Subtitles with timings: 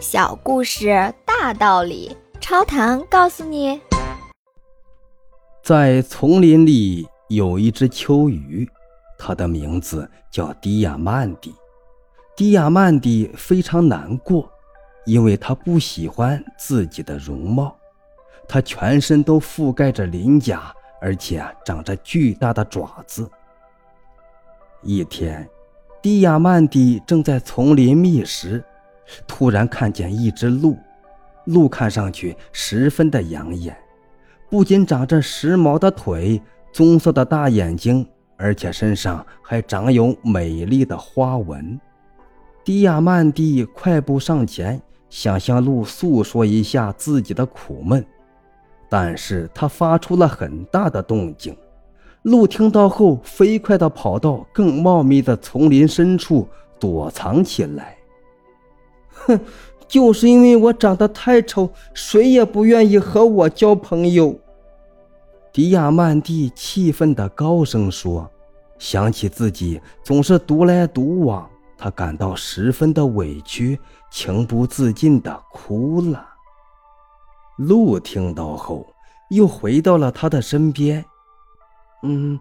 [0.00, 3.80] 小故事大道理，超糖告诉你：
[5.60, 8.68] 在丛林里有一只秋鱼，
[9.18, 11.52] 它的名字叫迪亚曼蒂。
[12.36, 14.48] 迪亚曼蒂非常难过，
[15.04, 17.76] 因为他不喜欢自己的容貌。
[18.46, 23.28] 它全身都覆盖着鳞甲，而且长着巨大的爪子。
[24.80, 25.46] 一天，
[26.00, 28.64] 迪亚曼蒂正在丛林觅食。
[29.26, 30.76] 突然看见一只鹿，
[31.44, 33.76] 鹿看上去十分的养眼，
[34.50, 36.40] 不仅长着时髦的腿、
[36.72, 41.78] 棕色的大眼睛，而且身上还长有美丽的花纹。
[42.64, 48.04] 迪亚曼蒂快步上前，想向鹿诉说一下自己的苦闷，
[48.88, 51.56] 但是他发出了很大的动静。
[52.22, 56.46] 鹿听到后，飞快地跑到更茂密的丛林深处
[56.78, 57.96] 躲藏起来。
[59.28, 59.40] 哼，
[59.86, 64.36] 就是因为我长得太丑，谁也不愿意和我交朋友。
[65.52, 68.30] 迪亚曼蒂气愤的高声说
[68.78, 73.78] ：“想起自己总是独来独往，他感到十分的委屈，
[74.10, 76.24] 情不自禁的哭了。”
[77.56, 78.86] 鹿听到后，
[79.30, 81.04] 又回到了他的身边。
[82.04, 82.38] “嗯，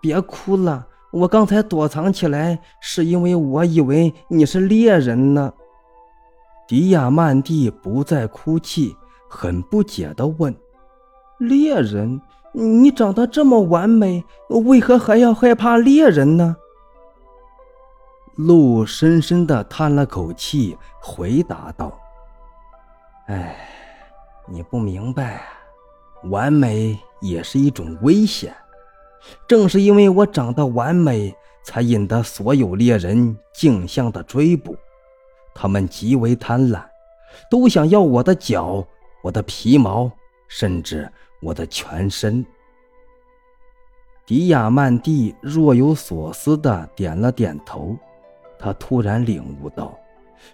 [0.00, 5.52] 别哭了，我刚才躲藏起来，是因为我以为你是猎人呢。”
[6.70, 8.96] 迪亚曼蒂不再哭泣，
[9.28, 10.54] 很不解地问
[11.40, 12.20] ：“猎人，
[12.52, 16.56] 你长得这么完美，为何还要害怕猎人呢？”
[18.38, 21.98] 鹿深深地叹了口气，回答道
[23.26, 23.68] ：“哎，
[24.46, 25.42] 你不明白，
[26.30, 28.54] 完美也是一种危险。
[29.48, 34.76] 正是因为我长得完美，才引得所有猎人竞相的追捕。”
[35.54, 36.82] 他们极为贪婪，
[37.50, 38.86] 都想要我的脚、
[39.22, 40.10] 我的皮毛，
[40.48, 42.44] 甚至我的全身。
[44.26, 47.96] 迪亚曼蒂若有所思地点了点头。
[48.58, 49.98] 他突然领悟到，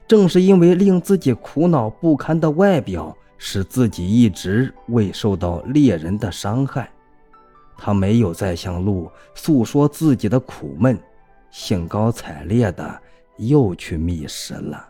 [0.06, 6.88] 正是因为令自己苦恼不堪的外表，使自己一直未受到猎人的伤害。
[7.76, 10.98] 他没有再向鹿诉说自己的苦闷，
[11.50, 13.02] 兴高采烈地。
[13.36, 14.88] 又去觅食了。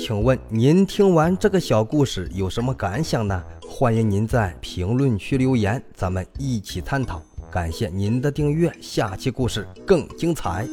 [0.00, 3.42] 请问您听完这个小故事有什么感想呢？
[3.66, 7.22] 欢迎您在评论区留言，咱们一起探讨。
[7.50, 10.66] 感谢您的订阅，下期故事更精彩。